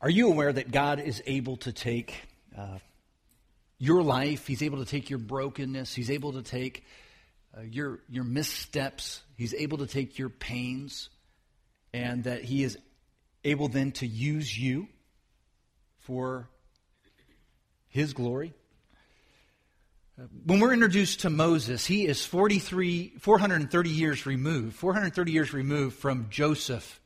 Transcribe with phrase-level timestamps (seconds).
[0.00, 2.14] Are you aware that God is able to take
[2.56, 2.78] uh,
[3.78, 4.46] your life?
[4.46, 5.92] He's able to take your brokenness.
[5.92, 6.84] He's able to take
[7.56, 9.22] uh, your, your missteps.
[9.36, 11.08] He's able to take your pains.
[11.92, 12.78] And that He is
[13.42, 14.86] able then to use you
[15.98, 16.48] for
[17.88, 18.54] His glory.
[20.16, 25.96] Uh, when we're introduced to Moses, he is 43, 430 years removed, 430 years removed
[25.96, 27.00] from Joseph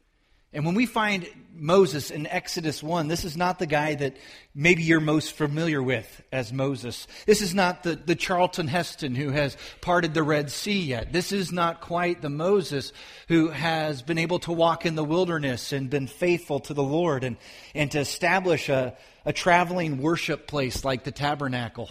[0.53, 4.16] and when we find Moses in Exodus 1, this is not the guy that
[4.55, 7.06] maybe you're most familiar with as Moses.
[7.24, 11.12] This is not the, the Charlton Heston who has parted the Red Sea yet.
[11.12, 12.93] This is not quite the Moses
[13.29, 17.24] who has been able to walk in the wilderness and been faithful to the Lord
[17.24, 17.37] and,
[17.74, 21.88] and to establish a, a traveling worship place like the tabernacle.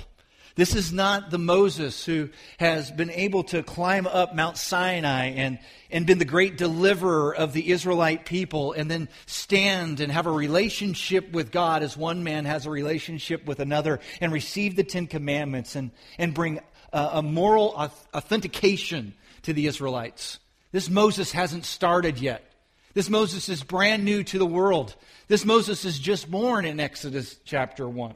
[0.56, 2.30] This is not the Moses who
[2.60, 7.54] has been able to climb up Mount Sinai and, and been the great deliverer of
[7.54, 12.46] the Israelite people and then stand and have a relationship with God as one man
[12.46, 16.60] has a relationship with another and receive the Ten Commandments and, and bring
[16.92, 19.14] a, a moral authentication
[19.44, 20.40] to the Israelites.
[20.74, 22.46] This Moses hasn't started yet.
[22.94, 24.96] This Moses is brand new to the world.
[25.30, 28.16] This Moses is just born in Exodus chapter 1.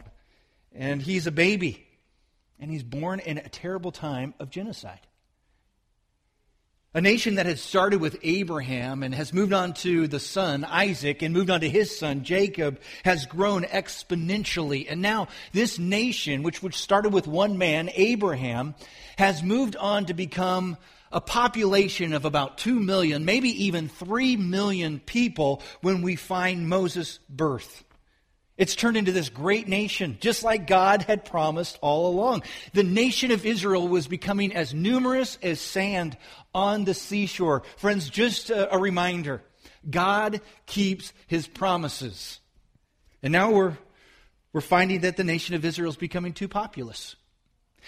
[0.74, 1.85] And he's a baby
[2.60, 5.02] and he's born in a terrible time of genocide.
[6.94, 11.22] A nation that had started with Abraham and has moved on to the son, Isaac,
[11.22, 14.86] and moved on to his son, Jacob, has grown exponentially.
[14.90, 18.76] And now this nation, which, which started with one man, Abraham,
[19.18, 20.78] has moved on to become
[21.12, 27.20] a population of about 2 million, maybe even 3 million people when we find Moses'
[27.30, 27.84] birth.
[28.58, 32.44] It's turned into this great nation, just like God had promised all along.
[32.74, 36.18] The nation of Israel was becoming as numerous as sand
[36.54, 37.64] on the seashore.
[37.76, 39.42] Friends, just a, a reminder
[39.90, 42.40] God keeps his promises.
[43.22, 43.78] And now we're,
[44.54, 47.18] we're finding that the nation of Israel is becoming too populous.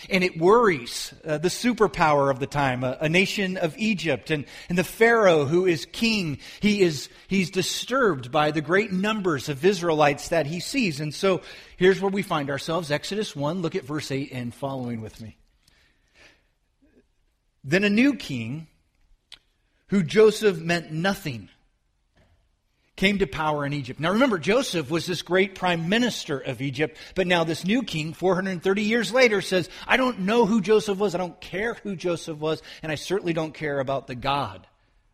[0.09, 4.45] And it worries uh, the superpower of the time, a, a, nation of Egypt, and,
[4.69, 6.39] and the Pharaoh who is king.
[6.59, 10.99] He is, he's disturbed by the great numbers of Israelites that he sees.
[10.99, 11.41] And so
[11.77, 15.37] here's where we find ourselves Exodus 1, look at verse 8 and following with me.
[17.63, 18.67] Then a new king,
[19.89, 21.49] who Joseph meant nothing
[22.97, 23.99] came to power in Egypt.
[23.99, 28.11] Now remember, Joseph was this great prime minister of Egypt, but now this new king,
[28.11, 32.39] 430 years later, says, I don't know who Joseph was, I don't care who Joseph
[32.39, 34.67] was, and I certainly don't care about the God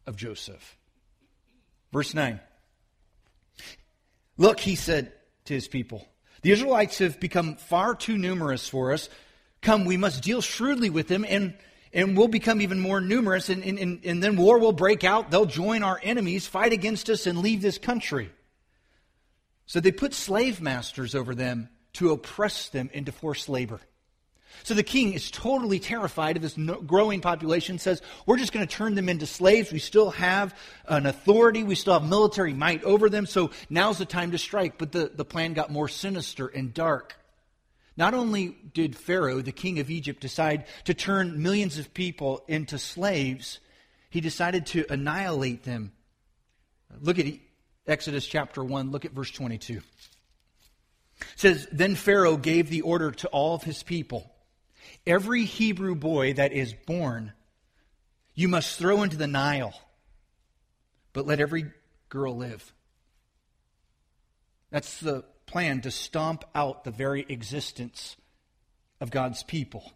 [0.08, 0.78] of Joseph.
[1.92, 2.40] Verse 9.
[4.38, 5.12] Look, he said
[5.46, 6.08] to his people,
[6.42, 9.10] the Israelites have become far too numerous for us.
[9.62, 11.54] Come, we must deal shrewdly with them and
[11.94, 15.30] and we'll become even more numerous, and, and, and then war will break out.
[15.30, 18.32] They'll join our enemies, fight against us, and leave this country.
[19.66, 23.80] So they put slave masters over them to oppress them into forced labor.
[24.64, 28.74] So the king is totally terrified of this growing population, says, We're just going to
[28.74, 29.72] turn them into slaves.
[29.72, 30.56] We still have
[30.88, 34.78] an authority, we still have military might over them, so now's the time to strike.
[34.78, 37.16] But the, the plan got more sinister and dark.
[37.96, 42.80] Not only did Pharaoh, the king of Egypt, decide to turn millions of people into
[42.80, 43.60] slaves,
[44.10, 45.92] he decided to annihilate them.
[47.02, 47.28] Look at
[47.86, 49.76] Exodus chapter 1, look at verse 22.
[49.76, 49.84] It
[51.36, 54.30] says, Then Pharaoh gave the order to all of his people
[55.06, 57.34] Every Hebrew boy that is born,
[58.36, 59.74] you must throw into the Nile,
[61.12, 61.72] but let every
[62.10, 62.74] girl live.
[64.72, 68.16] That's the plan to stomp out the very existence
[69.00, 69.92] of God's people.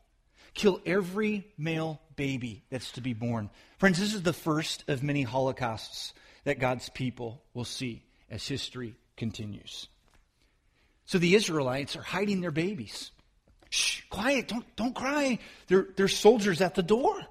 [0.54, 3.50] Kill every male baby that's to be born.
[3.78, 6.14] Friends, this is the first of many holocausts
[6.46, 9.88] that God's people will see as history continues.
[11.06, 13.12] So the Israelites are hiding their babies.
[13.70, 15.40] Shh, quiet, don't, don't cry.
[15.68, 17.22] There, there's soldiers at the door.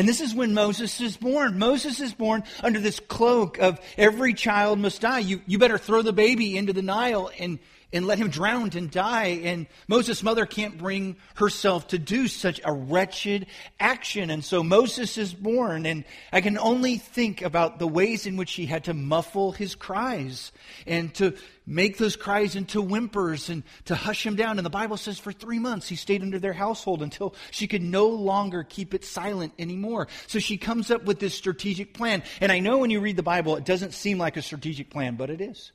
[0.00, 1.58] And this is when Moses is born.
[1.58, 5.18] Moses is born under this cloak of every child must die.
[5.18, 7.58] You, you better throw the baby into the Nile and,
[7.92, 9.40] and let him drown and die.
[9.44, 13.46] And Moses' mother can't bring herself to do such a wretched
[13.78, 14.30] action.
[14.30, 15.86] And so Moses is born.
[15.86, 19.74] And I can only think about the ways in which he had to muffle his
[19.74, 20.52] cries
[20.86, 21.34] and to
[21.66, 24.58] make those cries into whimpers and to hush him down.
[24.58, 27.82] And the Bible says for three months he stayed under their household until she could
[27.82, 30.08] no longer keep it silent anymore.
[30.26, 32.22] So she comes up with this strategic plan.
[32.40, 35.16] And I know when you read the Bible, it doesn't seem like a strategic plan,
[35.16, 35.72] but it is.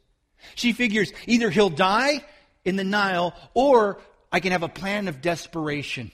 [0.53, 2.23] She figures either he'll die
[2.63, 3.99] in the Nile or
[4.31, 6.11] I can have a plan of desperation.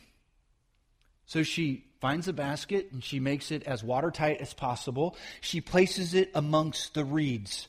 [1.26, 5.16] So she finds a basket and she makes it as watertight as possible.
[5.40, 7.68] She places it amongst the reeds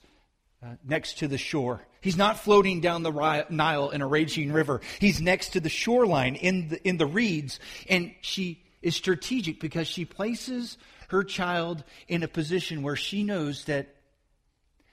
[0.62, 1.82] uh, next to the shore.
[2.00, 4.80] He's not floating down the Nile in a raging river.
[4.98, 7.60] He's next to the shoreline in the, in the reeds.
[7.88, 10.78] And she is strategic because she places
[11.08, 13.94] her child in a position where she knows that,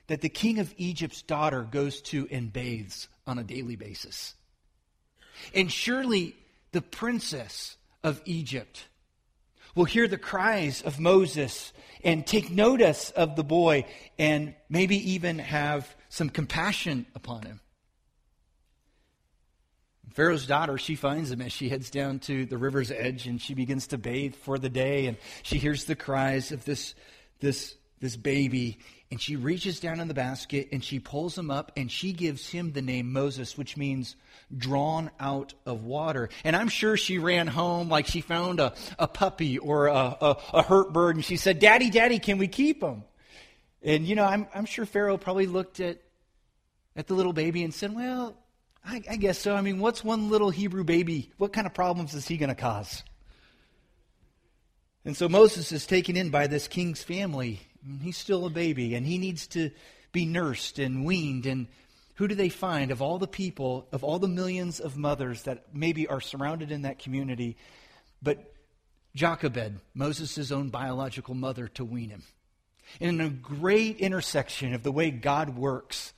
[0.09, 4.33] that the king of Egypt's daughter goes to and bathes on a daily basis.
[5.53, 6.35] And surely
[6.71, 8.87] the princess of Egypt
[9.75, 11.73] will hear the cries of Moses
[12.03, 13.85] and take notice of the boy
[14.17, 17.59] and maybe even have some compassion upon him.
[20.15, 23.53] Pharaoh's daughter, she finds him as she heads down to the river's edge and she
[23.53, 26.95] begins to bathe for the day and she hears the cries of this,
[27.41, 28.79] this, this baby
[29.11, 32.47] and she reaches down in the basket and she pulls him up and she gives
[32.47, 34.15] him the name Moses, which means
[34.55, 36.29] drawn out of water.
[36.43, 40.37] And I'm sure she ran home like she found a, a puppy or a, a,
[40.53, 43.03] a hurt bird and she said, Daddy, Daddy, can we keep him?
[43.81, 45.99] And, you know, I'm, I'm sure Pharaoh probably looked at,
[46.95, 48.35] at the little baby and said, Well,
[48.85, 49.55] I, I guess so.
[49.55, 51.31] I mean, what's one little Hebrew baby?
[51.37, 53.03] What kind of problems is he going to cause?
[55.05, 57.61] And so Moses is taken in by this king's family
[58.01, 59.71] He's still a baby and he needs to
[60.11, 61.45] be nursed and weaned.
[61.45, 61.67] And
[62.15, 65.73] who do they find of all the people, of all the millions of mothers that
[65.73, 67.57] maybe are surrounded in that community,
[68.21, 68.53] but
[69.15, 72.23] Jochebed, Moses' own biological mother, to wean him?
[72.99, 76.13] in a great intersection of the way God works,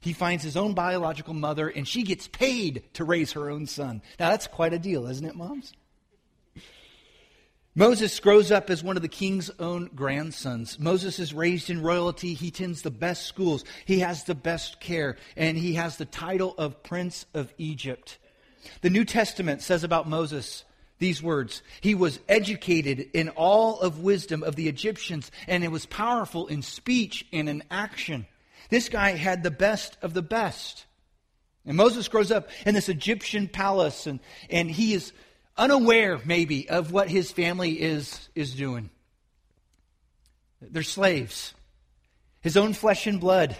[0.00, 4.02] he finds his own biological mother and she gets paid to raise her own son.
[4.18, 5.72] Now, that's quite a deal, isn't it, moms?
[7.76, 10.78] Moses grows up as one of the king's own grandsons.
[10.78, 12.34] Moses is raised in royalty.
[12.34, 13.64] He attends the best schools.
[13.84, 15.16] He has the best care.
[15.36, 18.18] And he has the title of Prince of Egypt.
[18.82, 20.64] The New Testament says about Moses
[21.00, 25.86] these words He was educated in all of wisdom of the Egyptians, and it was
[25.86, 28.26] powerful in speech and in action.
[28.70, 30.86] This guy had the best of the best.
[31.66, 35.12] And Moses grows up in this Egyptian palace, and, and he is
[35.56, 38.90] unaware maybe of what his family is, is doing.
[40.60, 41.54] They're slaves.
[42.40, 43.56] His own flesh and blood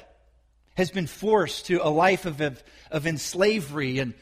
[0.77, 3.99] has been forced to a life of, of, of enslavery.
[3.99, 4.15] And,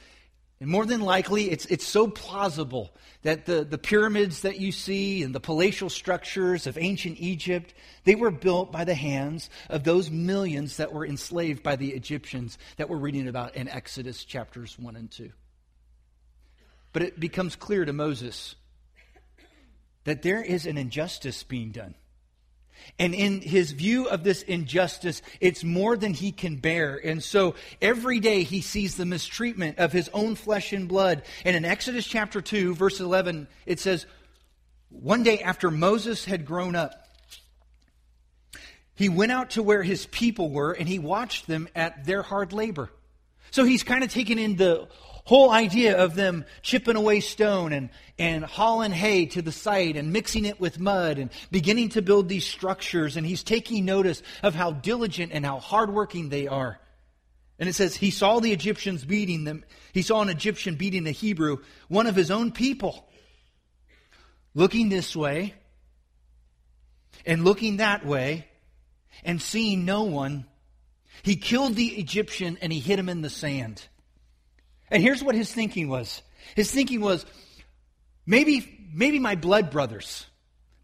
[0.60, 5.22] and more than likely, it's, it's so plausible that the, the pyramids that you see
[5.22, 7.72] and the palatial structures of ancient Egypt,
[8.04, 12.58] they were built by the hands of those millions that were enslaved by the Egyptians
[12.76, 15.30] that we're reading about in Exodus chapters 1 and 2.
[16.92, 18.54] But it becomes clear to Moses
[20.04, 21.94] that there is an injustice being done.
[22.98, 27.00] And in his view of this injustice, it's more than he can bear.
[27.02, 31.22] And so every day he sees the mistreatment of his own flesh and blood.
[31.44, 34.06] And in Exodus chapter 2, verse 11, it says,
[34.90, 36.94] One day after Moses had grown up,
[38.94, 42.52] he went out to where his people were and he watched them at their hard
[42.52, 42.90] labor.
[43.50, 44.88] So he's kind of taken in the
[45.24, 50.12] whole idea of them chipping away stone and, and hauling hay to the site and
[50.12, 53.16] mixing it with mud and beginning to build these structures.
[53.16, 56.78] And he's taking notice of how diligent and how hardworking they are.
[57.58, 59.64] And it says he saw the Egyptians beating them.
[59.92, 61.58] He saw an Egyptian beating a Hebrew,
[61.88, 63.08] one of his own people.
[64.54, 65.54] Looking this way
[67.24, 68.48] and looking that way
[69.24, 70.46] and seeing no one,
[71.22, 73.86] he killed the Egyptian and he hit him in the sand.
[74.92, 76.22] And here's what his thinking was
[76.54, 77.24] his thinking was
[78.26, 80.26] maybe, maybe my blood brothers,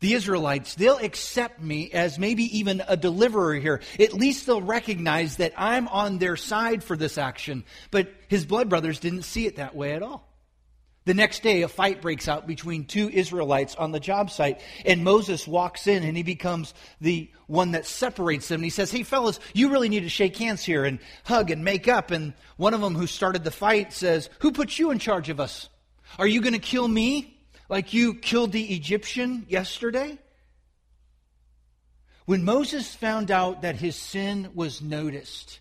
[0.01, 3.81] the Israelites, they'll accept me as maybe even a deliverer here.
[3.99, 7.65] At least they'll recognize that I'm on their side for this action.
[7.91, 10.28] But his blood brothers didn't see it that way at all.
[11.05, 15.05] The next day, a fight breaks out between two Israelites on the job site, and
[15.05, 18.57] Moses walks in and he becomes the one that separates them.
[18.57, 21.65] And he says, Hey, fellas, you really need to shake hands here and hug and
[21.65, 22.11] make up.
[22.11, 25.41] And one of them who started the fight says, Who put you in charge of
[25.41, 25.71] us?
[26.19, 27.39] Are you going to kill me
[27.69, 30.19] like you killed the Egyptian yesterday?
[32.27, 35.61] When Moses found out that his sin was noticed,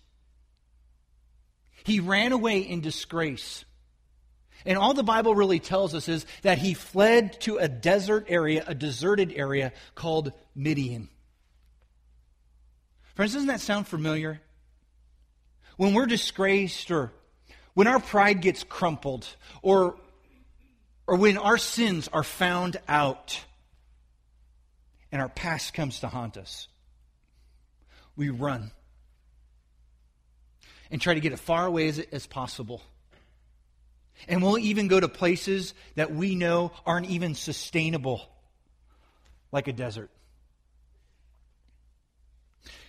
[1.84, 3.64] he ran away in disgrace.
[4.64, 8.64] And all the Bible really tells us is that he fled to a desert area,
[8.66, 11.08] a deserted area called Midian.
[13.14, 14.40] Friends, doesn't that sound familiar?
[15.76, 17.12] When we're disgraced or
[17.74, 19.26] when our pride gets crumpled
[19.62, 19.96] or,
[21.06, 23.40] or when our sins are found out
[25.12, 26.68] and our past comes to haunt us,
[28.16, 28.72] we run
[30.90, 32.82] and try to get as far away as, as possible
[34.26, 38.22] and we'll even go to places that we know aren't even sustainable,
[39.52, 40.10] like a desert.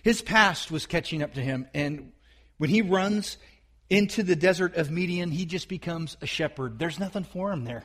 [0.02, 2.12] His past was catching up to him, and
[2.58, 3.36] when he runs
[3.88, 6.78] into the desert of Midian, he just becomes a shepherd.
[6.78, 7.84] There's nothing for him there.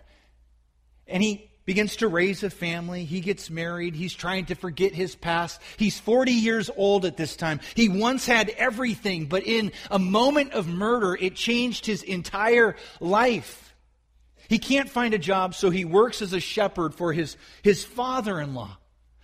[1.08, 3.06] And he begins to raise a family.
[3.06, 3.96] He gets married.
[3.96, 5.62] He's trying to forget his past.
[5.78, 7.60] He's 40 years old at this time.
[7.76, 13.74] He once had everything, but in a moment of murder, it changed his entire life.
[14.48, 18.40] He can't find a job, so he works as a shepherd for his, his father
[18.40, 18.78] in law.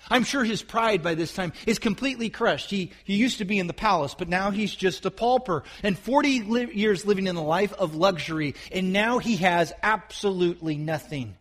[0.10, 2.72] I'm sure his pride by this time is completely crushed.
[2.72, 5.64] He, he used to be in the palace, but now he's just a pauper.
[5.84, 10.76] And 40 li- years living in the life of luxury, and now he has absolutely
[10.76, 11.36] nothing.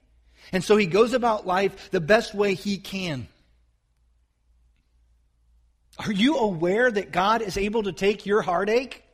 [0.53, 3.29] And so he goes about life the best way he can.
[5.99, 9.05] Are you aware that God is able to take your heartache?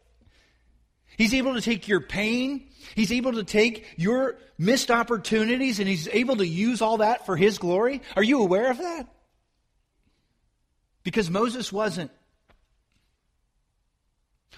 [1.17, 2.69] He's able to take your pain.
[2.95, 7.37] He's able to take your missed opportunities and he's able to use all that for
[7.37, 8.03] his glory.
[8.15, 9.09] Are you aware of that?
[11.03, 12.11] Because Moses wasn't.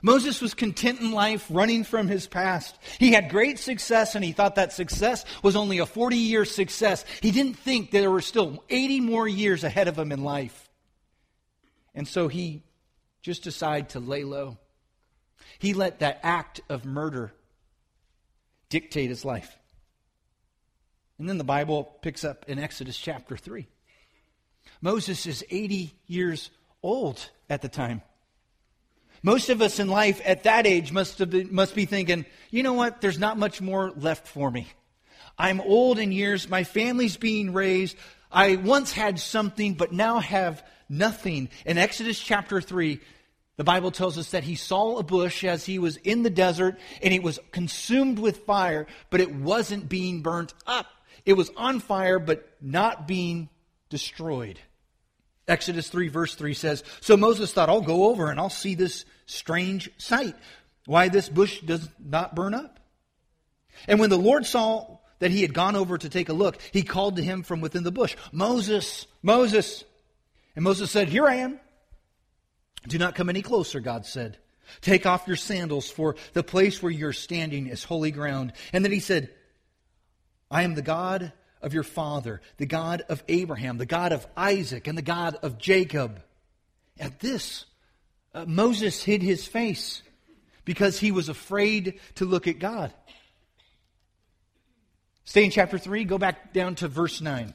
[0.03, 2.79] Moses was content in life, running from his past.
[2.99, 7.05] He had great success, and he thought that success was only a 40 year success.
[7.21, 10.69] He didn't think there were still 80 more years ahead of him in life.
[11.95, 12.63] And so he
[13.23, 14.59] just decided to lay low.
[15.59, 17.33] He let that act of murder
[18.69, 19.59] dictate his life.
[21.19, 23.67] And then the Bible picks up in Exodus chapter 3.
[24.81, 26.51] Moses is 80 years
[26.83, 28.03] old at the time.
[29.23, 32.75] Most of us in life at that age must, been, must be thinking, you know
[32.75, 34.69] what, there's not much more left for me.
[35.39, 37.97] I'm old in years, my family's being raised.
[38.31, 41.49] I once had something, but now have nothing.
[41.65, 43.01] In Exodus chapter 3,
[43.57, 46.79] the Bible tells us that he saw a bush as he was in the desert,
[47.03, 50.87] and it was consumed with fire, but it wasn't being burnt up.
[51.25, 53.49] It was on fire, but not being
[53.91, 54.61] destroyed.
[55.49, 59.05] Exodus 3, verse 3 says So Moses thought, I'll go over and I'll see this
[59.27, 60.37] strange sight.
[60.85, 62.79] Why this bush does not burn up.
[63.87, 66.83] And when the Lord saw that he had gone over to take a look, he
[66.83, 69.85] called to him from within the bush, Moses, Moses.
[70.55, 71.61] And Moses said, Here I am.
[72.87, 74.39] Do not come any closer, God said.
[74.81, 78.53] Take off your sandals, for the place where you're standing is holy ground.
[78.73, 79.31] And then he said,
[80.51, 84.87] I am the God of your father, the God of Abraham, the God of Isaac,
[84.87, 86.23] and the God of Jacob.
[86.99, 87.65] At this,
[88.35, 90.03] uh, Moses hid his face
[90.65, 92.93] because he was afraid to look at God.
[95.25, 97.53] Stay in chapter 3, go back down to verse 9.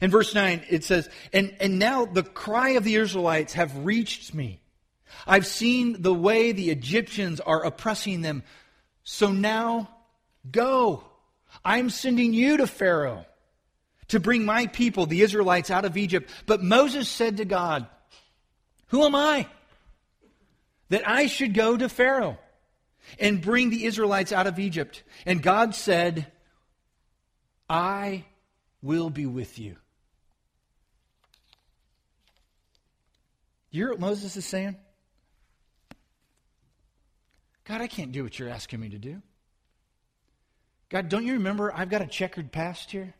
[0.00, 4.34] In verse 9, it says, and, and now the cry of the Israelites have reached
[4.34, 4.60] me.
[5.26, 8.42] I've seen the way the Egyptians are oppressing them.
[9.04, 9.90] So now
[10.50, 11.04] go.
[11.64, 13.26] I'm sending you to Pharaoh
[14.08, 16.30] to bring my people, the Israelites, out of Egypt.
[16.46, 17.86] But Moses said to God,
[18.88, 19.46] Who am I
[20.88, 22.38] that I should go to Pharaoh
[23.18, 25.02] and bring the Israelites out of Egypt?
[25.26, 26.26] And God said,
[27.68, 28.24] I
[28.82, 29.76] will be with you.
[33.70, 34.76] You hear what Moses is saying?
[37.64, 39.20] God, I can't do what you're asking me to do.
[40.90, 43.14] God, don't you remember I've got a checkered past here?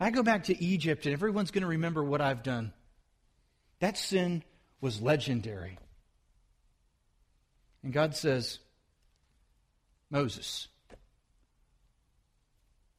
[0.00, 2.72] I go back to Egypt and everyone's going to remember what I've done.
[3.80, 4.42] That sin
[4.80, 5.78] was legendary.
[7.82, 8.58] And God says,
[10.10, 10.68] Moses,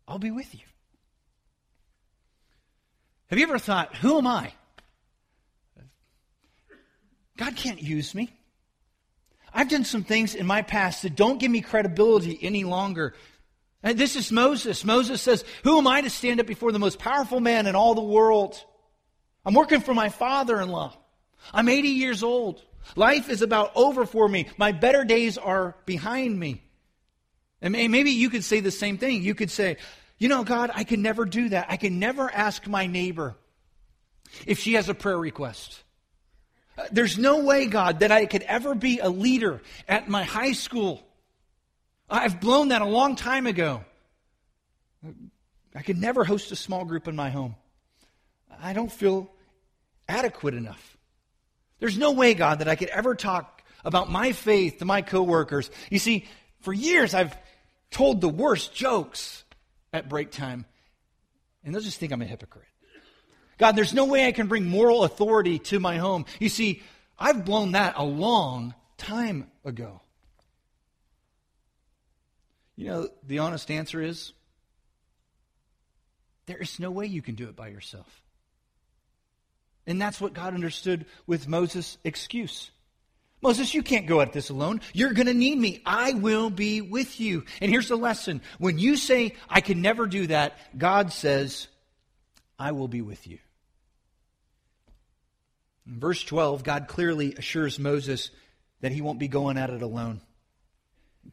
[0.07, 0.61] I'll be with you.
[3.27, 4.53] Have you ever thought, who am I?
[7.37, 8.31] God can't use me.
[9.53, 13.13] I've done some things in my past that don't give me credibility any longer.
[13.83, 14.85] And this is Moses.
[14.85, 17.95] Moses says, Who am I to stand up before the most powerful man in all
[17.95, 18.63] the world?
[19.45, 20.95] I'm working for my father in law.
[21.51, 22.63] I'm 80 years old.
[22.95, 24.47] Life is about over for me.
[24.57, 26.63] My better days are behind me.
[27.61, 29.21] And maybe you could say the same thing.
[29.23, 29.77] You could say,
[30.17, 31.67] You know, God, I can never do that.
[31.69, 33.35] I can never ask my neighbor
[34.45, 35.83] if she has a prayer request.
[36.91, 41.01] There's no way, God, that I could ever be a leader at my high school.
[42.09, 43.83] I've blown that a long time ago.
[45.75, 47.55] I could never host a small group in my home.
[48.61, 49.31] I don't feel
[50.07, 50.97] adequate enough.
[51.79, 55.71] There's no way, God, that I could ever talk about my faith to my coworkers.
[55.89, 56.27] You see,
[56.59, 57.35] for years I've
[57.89, 59.43] told the worst jokes
[59.91, 60.65] at break time,
[61.63, 62.67] and they'll just think I'm a hypocrite.
[63.61, 66.25] God, there's no way I can bring moral authority to my home.
[66.39, 66.81] You see,
[67.19, 70.01] I've blown that a long time ago.
[72.75, 74.33] You know, the honest answer is
[76.47, 78.23] there is no way you can do it by yourself.
[79.85, 82.71] And that's what God understood with Moses' excuse.
[83.43, 84.81] Moses, you can't go at this alone.
[84.91, 85.83] You're going to need me.
[85.85, 87.45] I will be with you.
[87.61, 88.41] And here's the lesson.
[88.57, 91.67] When you say, I can never do that, God says,
[92.57, 93.37] I will be with you.
[95.87, 98.29] In verse 12, God clearly assures Moses
[98.81, 100.21] that he won't be going at it alone.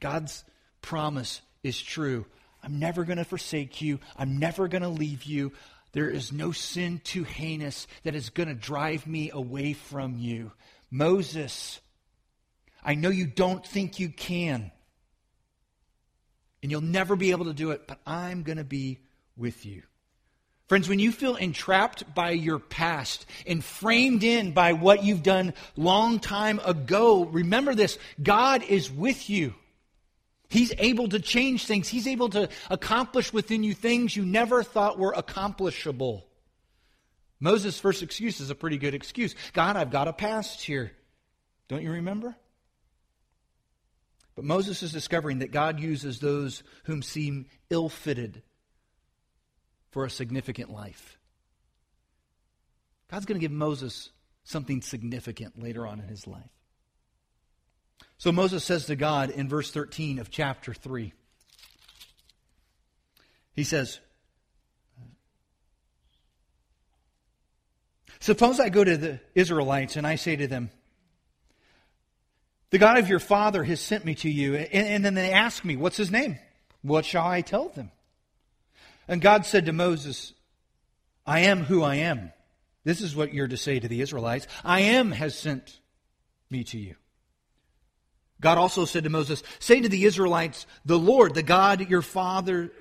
[0.00, 0.44] God's
[0.82, 2.26] promise is true.
[2.62, 4.00] I'm never going to forsake you.
[4.16, 5.52] I'm never going to leave you.
[5.92, 10.52] There is no sin too heinous that is going to drive me away from you.
[10.90, 11.80] Moses,
[12.82, 14.70] I know you don't think you can,
[16.62, 19.00] and you'll never be able to do it, but I'm going to be
[19.36, 19.82] with you.
[20.68, 25.54] Friends, when you feel entrapped by your past and framed in by what you've done
[25.76, 29.54] long time ago, remember this God is with you.
[30.50, 31.88] He's able to change things.
[31.88, 36.26] He's able to accomplish within you things you never thought were accomplishable.
[37.40, 39.34] Moses' first excuse is a pretty good excuse.
[39.54, 40.92] God, I've got a past here.
[41.68, 42.36] Don't you remember?
[44.34, 48.42] But Moses is discovering that God uses those whom seem ill fitted
[49.90, 51.18] for a significant life.
[53.10, 54.10] God's going to give Moses
[54.44, 56.50] something significant later on in his life.
[58.18, 61.12] So Moses says to God in verse 13 of chapter 3,
[63.54, 64.00] he says,
[68.20, 70.70] Suppose I go to the Israelites and I say to them,
[72.70, 74.56] The God of your father has sent me to you.
[74.56, 76.38] And, and, then they ask me, What's his name?
[76.82, 77.90] What shall I tell them?
[79.08, 80.34] And God said to Moses,
[81.26, 82.32] I am who I am.
[82.84, 85.80] This is what you're to say to the Israelites I am has sent
[86.50, 86.94] me to you.
[88.40, 92.72] God also said to Moses, Say to the Israelites, the Lord, the God your father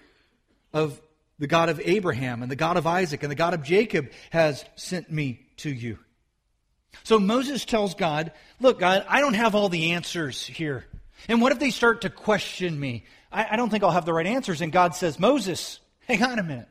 [0.72, 1.02] of
[1.40, 4.66] the God of Abraham and the God of Isaac and the God of Jacob has
[4.76, 6.00] sent me to you.
[7.04, 10.86] So Moses tells God, Look, God, I don't have all the answers here.
[11.28, 13.06] And what if they start to question me?
[13.32, 14.62] I, I don't think I'll have the right answers.
[14.62, 16.70] And God says, Moses, hang on a minute.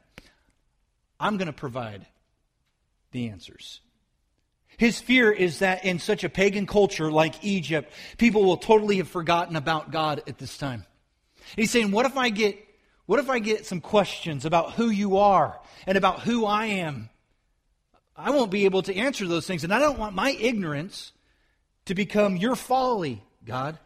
[1.20, 2.06] I'm going to provide
[3.12, 3.80] the answers.
[4.76, 9.08] His fear is that in such a pagan culture like Egypt, people will totally have
[9.08, 10.84] forgotten about God at this time.
[11.54, 12.58] He's saying, what if I get,
[13.06, 17.08] what if I get some questions about who you are and about who I am?
[18.16, 21.12] I won't be able to answer those things, and I don't want my ignorance
[21.86, 23.78] to become your folly, God.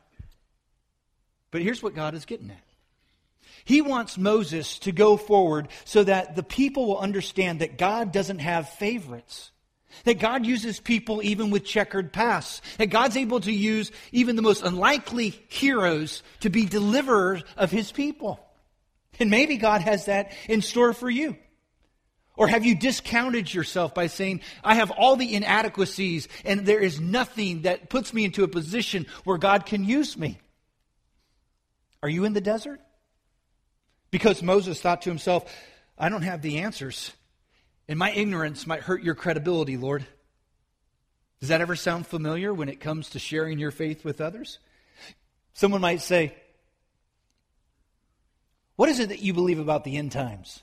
[1.51, 2.70] But here's what God is getting at.
[3.65, 8.39] He wants Moses to go forward so that the people will understand that God doesn't
[8.39, 9.51] have favorites.
[10.05, 12.63] That God uses people even with checkered pasts.
[12.79, 17.93] That God's able to use even the most unlikely heroes to be deliverers of his
[17.93, 18.41] people.
[19.19, 21.37] And maybe God has that in store for you.
[22.37, 26.99] Or have you discounted yourself by saying, I have all the inadequacies and there is
[26.99, 30.39] nothing that puts me into a position where God can use me?
[32.03, 32.81] Are you in the desert?
[34.11, 35.53] Because Moses thought to himself,
[35.97, 37.13] I don't have the answers.
[37.89, 40.07] And my ignorance might hurt your credibility, Lord.
[41.41, 44.59] Does that ever sound familiar when it comes to sharing your faith with others?
[45.55, 46.35] Someone might say,
[48.77, 50.63] What is it that you believe about the end times?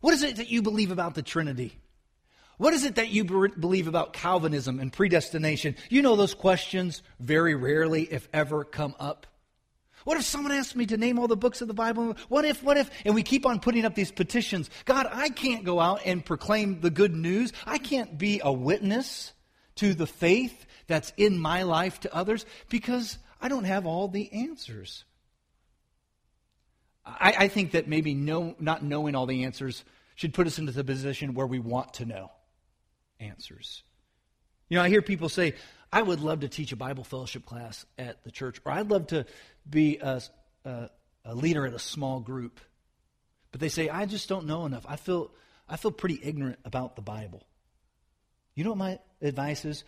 [0.00, 1.76] What is it that you believe about the Trinity?
[2.56, 5.76] What is it that you believe about Calvinism and predestination?
[5.90, 9.26] You know, those questions very rarely, if ever, come up.
[10.08, 12.16] What if someone asked me to name all the books of the Bible?
[12.30, 12.90] What if, what if?
[13.04, 14.70] And we keep on putting up these petitions.
[14.86, 17.52] God, I can't go out and proclaim the good news.
[17.66, 19.34] I can't be a witness
[19.74, 24.32] to the faith that's in my life to others because I don't have all the
[24.32, 25.04] answers.
[27.04, 30.72] I, I think that maybe no, not knowing all the answers should put us into
[30.72, 32.30] the position where we want to know
[33.20, 33.82] answers.
[34.70, 35.54] You know, I hear people say,
[35.92, 39.08] I would love to teach a Bible fellowship class at the church, or I'd love
[39.08, 39.24] to
[39.68, 40.22] be a,
[40.64, 40.90] a,
[41.24, 42.60] a leader at a small group.
[43.52, 44.84] But they say, I just don't know enough.
[44.86, 45.30] I feel,
[45.68, 47.42] I feel pretty ignorant about the Bible.
[48.54, 49.84] You know what my advice is?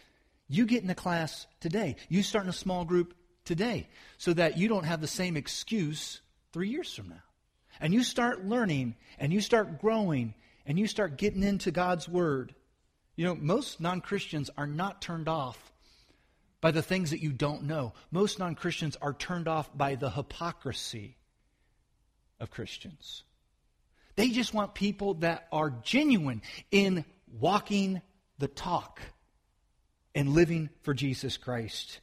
[0.49, 1.97] You get in a class today.
[2.09, 6.21] You start in a small group today so that you don't have the same excuse
[6.53, 7.23] three years from now.
[7.81, 10.35] And you start learning and you start growing
[10.67, 12.55] and you start getting into God's Word.
[13.17, 15.70] You know, most non Christians are not turned off
[16.61, 17.93] by the things that you don't know.
[18.11, 21.17] Most non Christians are turned off by the hypocrisy
[22.39, 23.25] of Christians.
[24.17, 27.05] They just want people that are genuine in
[27.39, 28.03] walking
[28.39, 29.01] the talk
[30.15, 32.01] and living for Jesus Christ.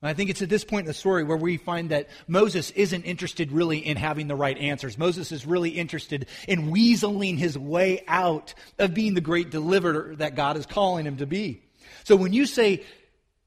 [0.00, 3.02] I think it's at this point in the story where we find that Moses isn't
[3.02, 4.96] interested really in having the right answers.
[4.96, 10.36] Moses is really interested in weaseling his way out of being the great deliverer that
[10.36, 11.62] God is calling him to be.
[12.04, 12.84] So when you say,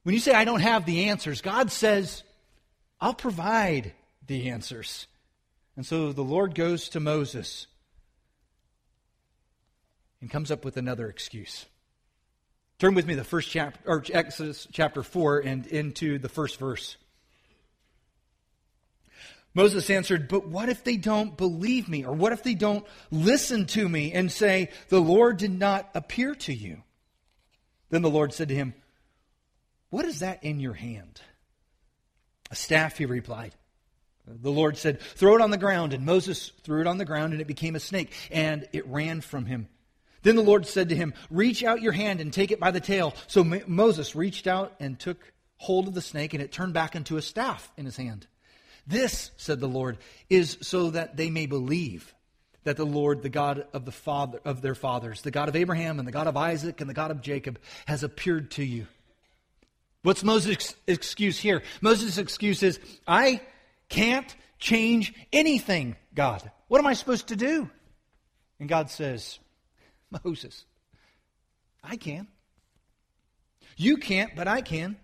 [0.04, 2.24] when you say, I don't have the answers, God says,
[3.00, 3.94] I'll provide
[4.28, 5.08] the answers.
[5.76, 7.68] And so the Lord goes to Moses
[10.20, 11.66] and comes up with another excuse.
[12.80, 16.58] Turn with me to the first chapter, or Exodus chapter 4 and into the first
[16.58, 16.98] verse.
[19.54, 22.06] Moses answered, But what if they don't believe me?
[22.06, 26.36] Or what if they don't listen to me and say, The Lord did not appear
[26.36, 26.82] to you?
[27.90, 28.74] Then the Lord said to him,
[29.92, 31.22] What is that in your hand?
[32.50, 33.54] A staff, he replied.
[34.26, 35.94] The Lord said, Throw it on the ground.
[35.94, 39.22] And Moses threw it on the ground, and it became a snake, and it ran
[39.22, 39.68] from him.
[40.24, 42.80] Then the Lord said to him, Reach out your hand and take it by the
[42.80, 43.14] tail.
[43.28, 47.18] So Moses reached out and took hold of the snake, and it turned back into
[47.18, 48.28] a staff in his hand.
[48.88, 49.98] This, said the Lord,
[50.30, 52.14] is so that they may believe
[52.64, 56.00] that the Lord, the God of the father of their fathers, the God of Abraham
[56.00, 58.88] and the God of Isaac and the God of Jacob, has appeared to you.
[60.04, 61.62] What's Moses' excuse here?
[61.82, 63.42] Moses' excuse is, I
[63.90, 66.50] can't change anything, God.
[66.68, 67.70] What am I supposed to do?
[68.60, 69.40] And God says,
[70.24, 70.66] Moses.
[71.84, 72.28] I can.
[73.78, 74.98] You can't, but I can.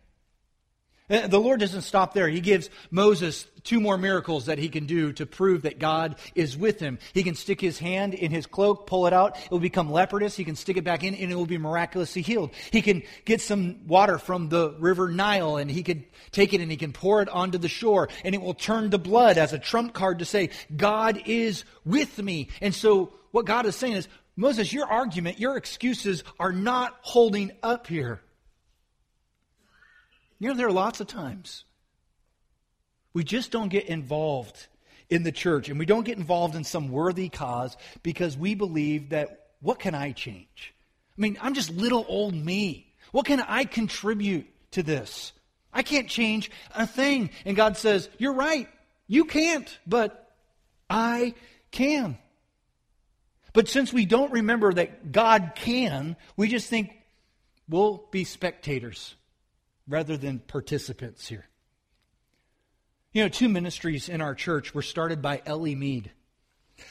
[1.10, 2.28] Uh, the Lord doesn't stop there.
[2.28, 6.58] He gives Moses two more miracles that he can do to prove that God is
[6.58, 7.00] with him.
[7.14, 10.36] He can stick his hand in his cloak, pull it out, it will become leprous.
[10.36, 12.52] He can stick it back in, and it will be miraculously healed.
[12.72, 16.70] He can get some water from the river Nile, and he can take it and
[16.70, 19.60] he can pour it onto the shore, and it will turn to blood as a
[19.60, 22.50] trump card to say, God is with me.
[22.62, 27.52] And so, what God is saying is, Moses, your argument, your excuses are not holding
[27.64, 28.22] up here.
[30.40, 31.64] You know, there are lots of times
[33.14, 34.68] we just don't get involved
[35.10, 39.10] in the church and we don't get involved in some worthy cause because we believe
[39.10, 40.74] that what can I change?
[41.18, 42.94] I mean, I'm just little old me.
[43.12, 45.34] What can I contribute to this?
[45.74, 47.32] I can't change a thing.
[47.46, 48.70] And God says, You're right.
[49.08, 50.32] You can't, but
[50.90, 51.34] I
[51.72, 52.18] can.
[53.54, 56.92] But since we don't remember that God can, we just think
[57.68, 59.16] we'll be spectators
[59.88, 61.48] rather than participants here.
[63.14, 66.12] You know, two ministries in our church were started by Ellie Mead,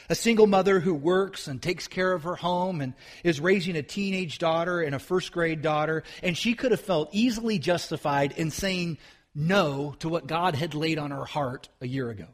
[0.08, 3.82] a single mother who works and takes care of her home and is raising a
[3.82, 6.02] teenage daughter and a first grade daughter.
[6.22, 8.98] And she could have felt easily justified in saying
[9.34, 12.28] no to what God had laid on her heart a year ago.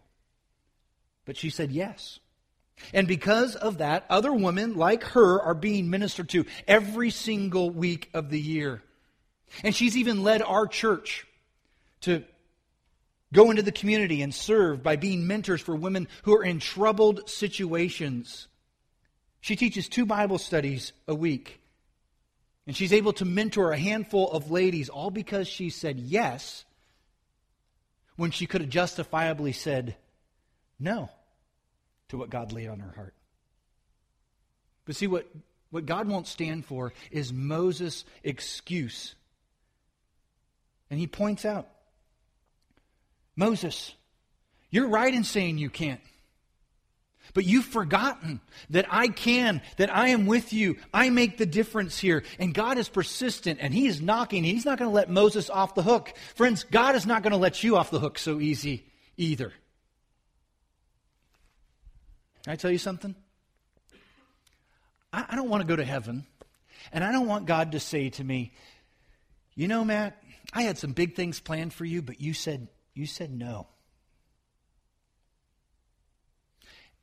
[1.24, 2.20] But she said yes.
[2.94, 8.08] And because of that, other women like her are being ministered to every single week
[8.14, 8.82] of the year.
[9.62, 11.26] And she's even led our church
[12.02, 12.24] to
[13.32, 17.28] go into the community and serve by being mentors for women who are in troubled
[17.28, 18.48] situations.
[19.40, 21.60] She teaches two Bible studies a week.
[22.66, 26.64] And she's able to mentor a handful of ladies, all because she said yes
[28.16, 29.96] when she could have justifiably said
[30.78, 31.10] no
[32.08, 33.14] to what God laid on her heart.
[34.84, 35.26] But see, what,
[35.70, 39.14] what God won't stand for is Moses' excuse.
[40.92, 41.68] And he points out
[43.34, 43.94] Moses,
[44.70, 46.02] you're right in saying you can't.
[47.32, 50.76] But you've forgotten that I can, that I am with you.
[50.92, 52.24] I make the difference here.
[52.38, 54.44] And God is persistent and He is knocking.
[54.44, 56.12] He's not going to let Moses off the hook.
[56.34, 58.84] Friends, God is not going to let you off the hook so easy
[59.16, 59.50] either.
[62.44, 63.14] Can I tell you something?
[65.10, 66.26] I, I don't want to go to heaven,
[66.92, 68.52] and I don't want God to say to me,
[69.54, 70.21] you know, Matt,
[70.52, 73.66] I had some big things planned for you, but you said you said no.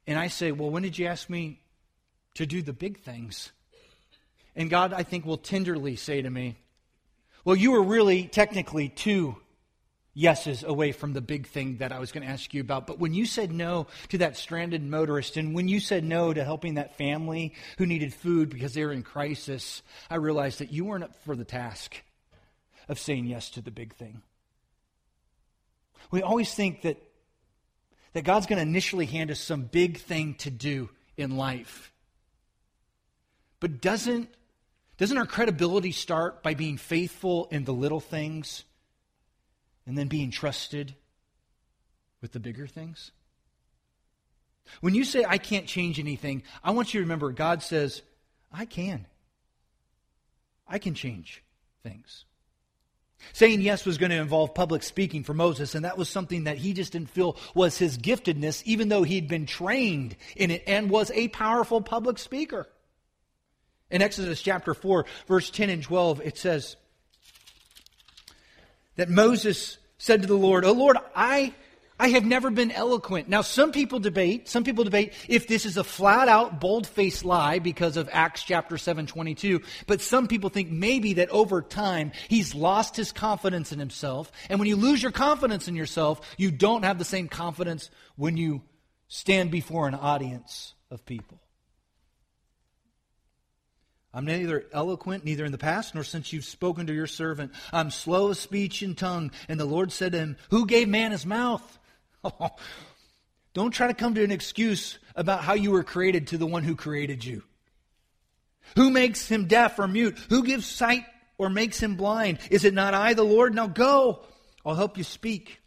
[0.05, 1.61] And I say, well, when did you ask me
[2.35, 3.51] to do the big things?
[4.55, 6.57] And God, I think, will tenderly say to me,
[7.45, 9.35] well, you were really technically two
[10.13, 12.87] yeses away from the big thing that I was going to ask you about.
[12.87, 16.43] But when you said no to that stranded motorist, and when you said no to
[16.43, 20.85] helping that family who needed food because they were in crisis, I realized that you
[20.85, 21.95] weren't up for the task
[22.89, 24.21] of saying yes to the big thing.
[26.11, 26.97] We always think that,
[28.11, 31.93] that God's going to initially hand us some big thing to do in life.
[33.61, 34.29] But doesn't,
[34.97, 38.65] doesn't our credibility start by being faithful in the little things?
[39.89, 40.93] and then being trusted
[42.21, 43.11] with the bigger things?
[44.81, 48.03] When you say, I can't change anything, I want you to remember God says,
[48.51, 49.07] I can.
[50.67, 51.43] I can change
[51.81, 52.25] things.
[53.33, 56.57] Saying yes was going to involve public speaking for Moses, and that was something that
[56.57, 60.89] he just didn't feel was his giftedness, even though he'd been trained in it and
[60.89, 62.67] was a powerful public speaker.
[63.91, 66.75] In Exodus chapter 4, verse 10 and 12, it says
[68.95, 71.53] that Moses said to the Lord, Oh Lord, I
[71.99, 73.27] I have never been eloquent.
[73.27, 77.25] Now, some people debate, some people debate if this is a flat out, bold faced
[77.25, 79.61] lie because of Acts chapter 7 22.
[79.85, 84.31] But some people think maybe that over time, he's lost his confidence in himself.
[84.49, 88.37] And when you lose your confidence in yourself, you don't have the same confidence when
[88.37, 88.61] you
[89.09, 91.41] stand before an audience of people.
[94.13, 97.51] I'm neither eloquent, neither in the past, nor since you've spoken to your servant.
[97.71, 99.31] I'm slow of speech and tongue.
[99.47, 101.78] And the Lord said to him, Who gave man his mouth?
[103.53, 106.63] Don't try to come to an excuse about how you were created to the one
[106.63, 107.43] who created you.
[108.75, 110.17] Who makes him deaf or mute?
[110.29, 111.05] Who gives sight
[111.37, 112.39] or makes him blind?
[112.51, 113.55] Is it not I, the Lord?
[113.55, 114.21] Now go.
[114.65, 115.59] I'll help you speak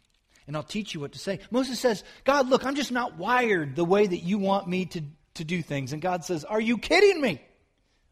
[0.47, 1.39] and I'll teach you what to say.
[1.51, 5.01] Moses says, God, look, I'm just not wired the way that you want me to,
[5.35, 5.93] to do things.
[5.93, 7.41] And God says, Are you kidding me?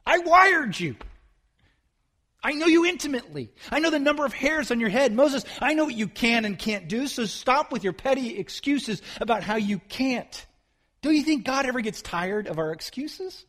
[0.05, 0.95] I wired you.
[2.43, 3.51] I know you intimately.
[3.71, 5.13] I know the number of hairs on your head.
[5.13, 9.01] Moses, I know what you can and can't do, so stop with your petty excuses
[9.19, 10.45] about how you can't.
[11.01, 13.45] Do you think God ever gets tired of our excuses?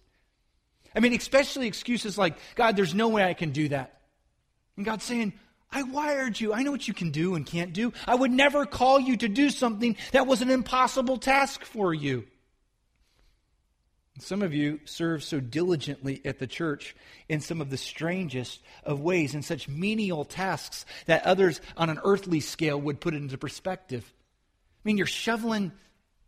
[0.95, 4.01] I mean, especially excuses like, God, there's no way I can do that.
[4.77, 5.33] And God's saying,
[5.71, 6.53] I wired you.
[6.53, 7.95] I know what you can do and can't do.
[8.07, 12.25] I would never call you to do something that was an impossible task for you.
[14.19, 16.95] Some of you serve so diligently at the church
[17.31, 21.99] in some of the strangest of ways, in such menial tasks that others on an
[22.05, 24.05] earthly scale would put it into perspective.
[24.05, 25.73] I mean, you're shoveling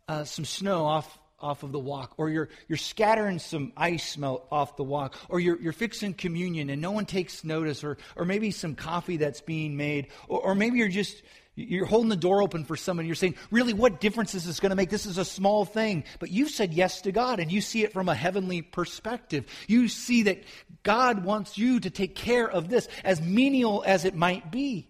[0.07, 4.47] uh, some snow off, off of the walk, or you're, you're scattering some ice melt
[4.51, 8.25] off the walk, or you're, you're fixing communion and no one takes notice, or, or
[8.25, 11.21] maybe some coffee that's being made, or, or maybe you're just
[11.55, 13.05] you're holding the door open for someone.
[13.05, 14.89] You're saying, really, what difference is this going to make?
[14.89, 16.03] This is a small thing.
[16.19, 19.45] But you've said yes to God, and you see it from a heavenly perspective.
[19.67, 20.43] You see that
[20.83, 24.89] God wants you to take care of this, as menial as it might be.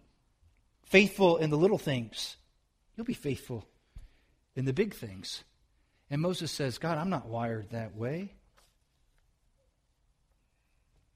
[0.86, 2.36] Faithful in the little things.
[2.96, 3.68] You'll be faithful
[4.56, 5.44] in the big things.
[6.10, 8.34] And Moses says, God, I'm not wired that way.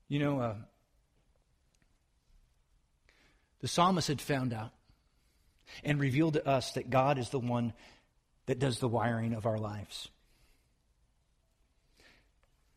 [0.07, 0.55] You know, uh,
[3.61, 4.71] the psalmist had found out
[5.83, 7.73] and reveal to us that God is the one
[8.45, 10.09] that does the wiring of our lives.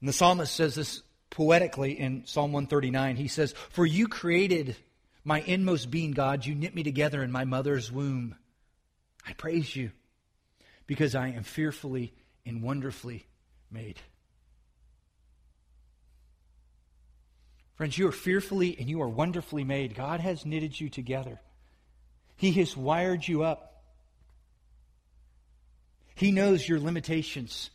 [0.01, 3.17] And the psalmist says this poetically in Psalm 139.
[3.17, 4.77] He says, For you created
[5.25, 6.45] my inmost being, God.
[6.45, 8.35] You knit me together in my mother's womb.
[9.27, 9.93] I praise you
[10.87, 12.13] because I am fearfully
[12.45, 13.27] and wonderfully
[13.71, 13.99] made.
[17.77, 19.95] Friends, you are fearfully and you are wonderfully made.
[19.95, 21.41] God has knitted you together.
[22.43, 23.85] He has wired you up.
[26.17, 27.71] He knows your limitations.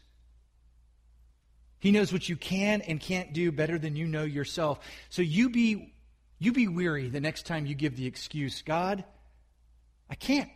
[1.79, 4.81] He knows what you can and can't do better than you know yourself.
[5.07, 5.93] So you be
[6.37, 9.05] you be weary the next time you give the excuse, God,
[10.09, 10.49] I can't.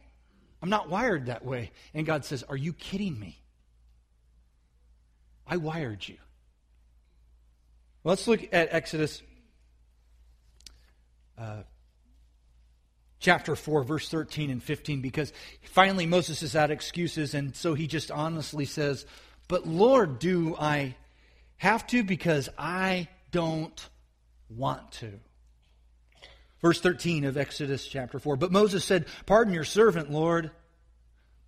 [0.62, 1.72] I'm not wired that way.
[1.94, 3.42] And God says, Are you kidding me?
[5.48, 6.18] I wired you.
[8.04, 9.22] let's look at Exodus
[11.38, 11.64] uh,
[13.22, 15.32] chapter 4, verse 13 and 15, because
[15.64, 19.06] finally Moses is out excuses, and so he just honestly says,
[19.48, 20.96] But Lord, do I
[21.58, 22.04] have to?
[22.04, 23.90] Because I don't
[24.50, 25.12] want to.
[26.62, 28.36] Verse 13 of Exodus chapter 4.
[28.36, 30.52] But Moses said, Pardon your servant, Lord.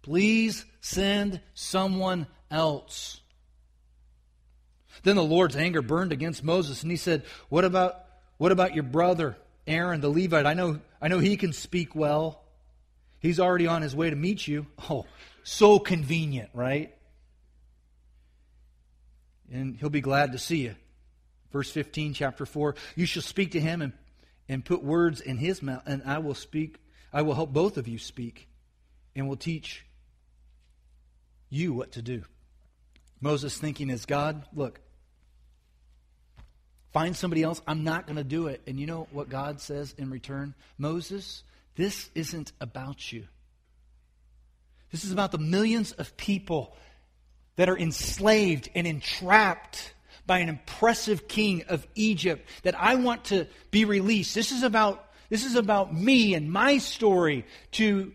[0.02, 3.20] Please send someone else.
[5.04, 7.96] Then the Lord's anger burned against Moses, and he said, What about,
[8.38, 9.38] what about your brother?
[9.66, 12.44] Aaron the Levite, I know, I know he can speak well.
[13.20, 14.68] He's already on his way to meet you.
[14.90, 15.06] Oh,
[15.44, 16.94] so convenient, right?
[19.52, 20.76] And he'll be glad to see you.
[21.52, 23.94] Verse 15, chapter 4 You shall speak to him and,
[24.50, 26.80] and put words in his mouth, and I will speak.
[27.14, 28.50] I will help both of you speak,
[29.16, 29.86] and will teach
[31.50, 32.24] you what to do.
[33.22, 34.82] Moses thinking as God, look,
[36.94, 37.62] find somebody else.
[37.68, 38.62] I'm not going to do it.
[38.68, 40.54] And you know what God says in return?
[40.78, 41.44] Moses,
[41.76, 43.26] this isn't about you.
[44.92, 46.78] This is about the millions of people
[47.56, 49.94] that are enslaved and entrapped
[50.26, 54.36] by an impressive king of Egypt that I want to be released.
[54.36, 58.14] This is about this is about me and my story to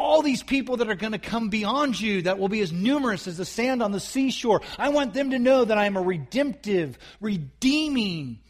[0.00, 3.26] all these people that are going to come beyond you that will be as numerous
[3.26, 4.62] as the sand on the seashore.
[4.78, 8.40] I want them to know that I am a redemptive, redeeming,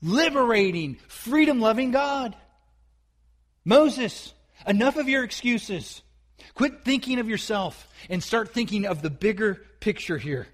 [0.00, 2.36] liberating, freedom loving God.
[3.64, 4.32] Moses,
[4.66, 6.02] enough of your excuses.
[6.54, 10.46] Quit thinking of yourself and start thinking of the bigger picture here.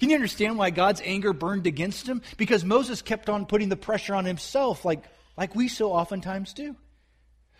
[0.00, 2.22] Can you understand why God's anger burned against him?
[2.36, 5.04] Because Moses kept on putting the pressure on himself, like,
[5.36, 6.74] like we so oftentimes do.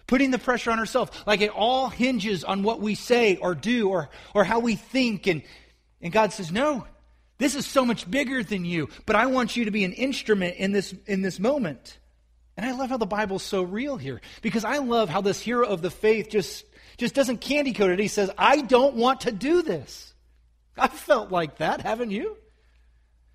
[0.06, 3.88] Putting the pressure on ourselves, like it all hinges on what we say or do
[3.88, 5.26] or, or how we think.
[5.26, 5.42] And,
[6.00, 6.86] and God says, No,
[7.38, 10.56] this is so much bigger than you, but I want you to be an instrument
[10.56, 11.98] in this, in this moment.
[12.56, 15.66] And I love how the Bible's so real here because I love how this hero
[15.66, 16.64] of the faith just,
[16.98, 17.98] just doesn't candy coat it.
[17.98, 20.12] He says, I don't want to do this.
[20.76, 22.36] I've felt like that, haven't you?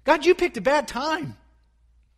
[0.03, 1.35] God, you picked a bad time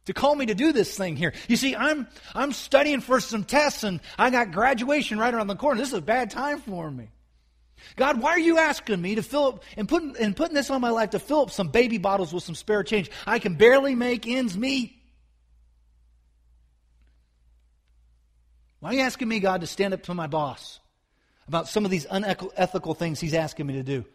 [0.10, 1.34] to call me to do this thing here.
[1.48, 5.56] You see, I'm I'm studying for some tests and I got graduation right around the
[5.56, 5.80] corner.
[5.80, 7.10] This is a bad time for me.
[7.96, 10.82] God, why are you asking me to fill up and putting and putting this on
[10.82, 13.12] my life to fill up some baby bottles with some spare change?
[13.28, 14.96] I can barely make ends meet.
[18.80, 20.80] Why are you asking me, God, to stand up to my boss
[21.48, 24.06] about some of these unethical things he's asking me to do?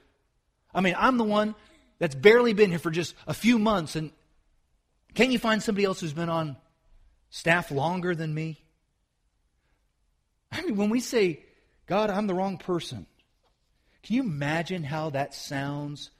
[0.74, 1.54] I mean, I'm the one
[2.00, 4.10] that's barely been here for just a few months, and
[5.14, 6.56] can you find somebody else who's been on
[7.30, 8.58] staff longer than me?
[10.50, 11.44] I mean, when we say,
[11.86, 13.06] God, I'm the wrong person,
[14.02, 16.10] can you imagine how that sounds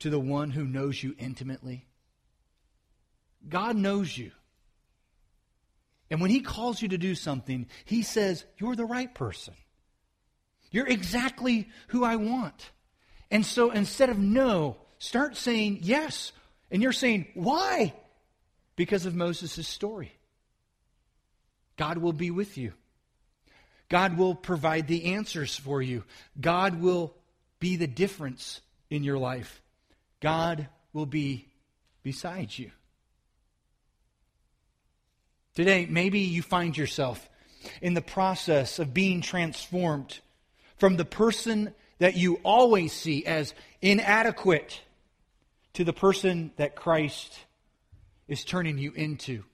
[0.00, 1.86] to the one who knows you intimately?
[3.48, 4.32] God knows you.
[6.10, 9.54] And when He calls you to do something, He says, You're the right person.
[10.70, 12.70] You're exactly who I want.
[13.30, 16.32] And so instead of no, start saying yes.
[16.70, 17.94] And you're saying, why?
[18.74, 20.12] Because of Moses' story.
[21.76, 22.72] God will be with you.
[23.88, 26.04] God will provide the answers for you.
[26.40, 27.14] God will
[27.60, 29.62] be the difference in your life.
[30.20, 31.46] God will be
[32.02, 32.70] beside you.
[35.54, 37.28] Today, maybe you find yourself
[37.80, 40.20] in the process of being transformed
[40.76, 44.82] from the person that you always see as inadequate
[45.76, 47.38] to the person that Christ
[48.28, 49.44] is turning you into.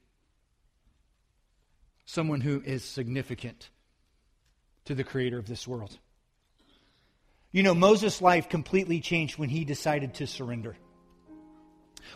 [2.04, 3.70] Someone who is significant
[4.84, 5.98] to the creator of this world.
[7.50, 10.76] You know, Moses' life completely changed when he decided to surrender.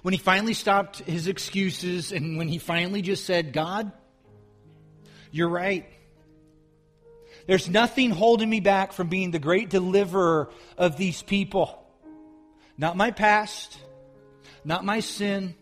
[0.02, 3.90] When he finally stopped his excuses and when he finally just said, God,
[5.32, 5.84] you're right.
[7.48, 11.82] There's nothing holding me back from being the great deliverer of these people.
[12.78, 13.76] Not my past,
[14.66, 15.54] not my sin,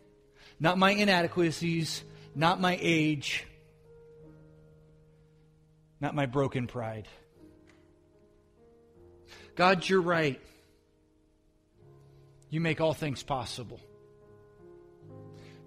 [0.59, 2.03] not my inadequacies,
[2.35, 3.47] not my age,
[6.01, 7.07] not my broken pride.
[9.57, 10.41] God, you're right.
[12.49, 13.79] You make all things possible.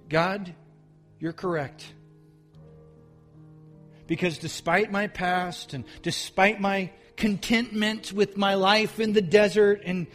[0.10, 0.52] God,
[1.20, 1.86] you're correct.
[4.08, 10.08] Because despite my past and despite my contentment with my life in the desert and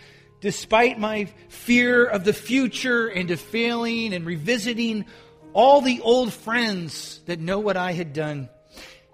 [0.42, 5.06] despite my fear of the future and of failing and revisiting
[5.54, 8.50] all the old friends that know what I had done,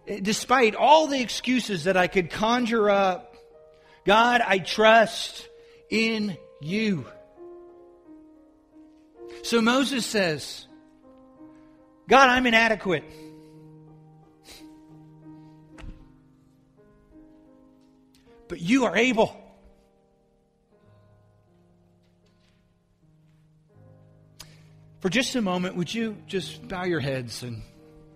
[0.08, 3.36] eh, despite all the excuses that I could conjure up,
[4.04, 5.46] God, I trust
[5.88, 7.06] in you.
[9.42, 10.66] So Moses says,
[12.08, 13.04] God, I'm inadequate.
[18.48, 19.36] but you are able.
[25.08, 27.62] For just a moment, would you just bow your heads and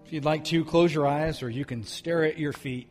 [0.04, 2.86] if you'd like to, close your eyes or you can stare at your feet.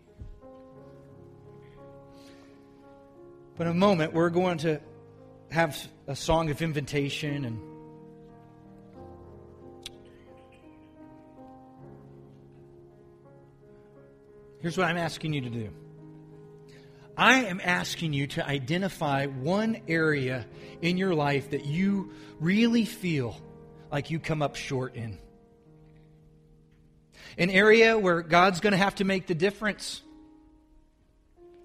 [3.56, 4.82] But in a moment, we're going to
[5.52, 7.62] have a song of invitation and
[14.62, 15.70] here's what I'm asking you to do.
[17.16, 20.48] I am asking you to identify one area
[20.82, 23.40] in your life that you really feel
[23.92, 25.18] like you come up short in.
[27.38, 30.02] An area where God's going to have to make the difference.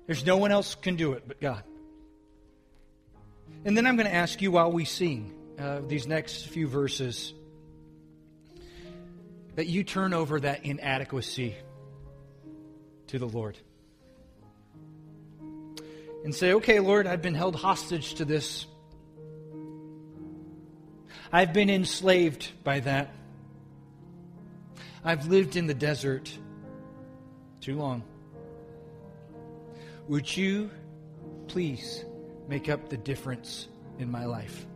[0.06, 1.62] There's no one else can do it but God.
[3.64, 7.32] And then I'm going to ask you while we sing uh, these next few verses
[9.54, 11.56] that you turn over that inadequacy
[13.08, 13.58] to the Lord
[16.24, 18.66] and say, okay, Lord, I've been held hostage to this.
[21.32, 23.12] I've been enslaved by that.
[25.04, 26.36] I've lived in the desert
[27.60, 28.02] too long.
[30.08, 30.70] Would you
[31.48, 32.04] please
[32.48, 33.68] make up the difference
[33.98, 34.66] in my life?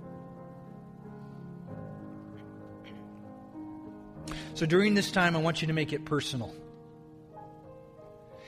[4.54, 6.54] So during this time, I want you to make it personal.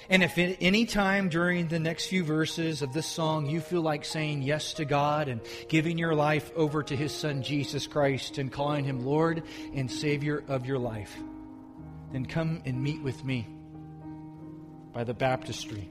[0.08, 3.82] And if at any time during the next few verses of this song you feel
[3.82, 8.38] like saying yes to God and giving your life over to His Son Jesus Christ
[8.38, 9.42] and calling Him Lord
[9.74, 11.16] and Savior of your life,
[12.12, 13.46] then come and meet with me
[14.92, 15.88] by the baptistry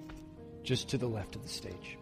[0.64, 1.98] just to the left of the stage.